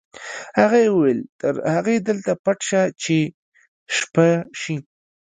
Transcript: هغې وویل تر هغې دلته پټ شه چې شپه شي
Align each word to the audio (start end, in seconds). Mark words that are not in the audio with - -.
هغې 0.59 0.85
وویل 0.89 1.19
تر 1.41 1.53
هغې 1.75 1.95
دلته 2.07 2.31
پټ 2.43 2.57
شه 2.69 2.81
چې 3.03 3.17
شپه 3.95 4.29
شي 4.61 4.75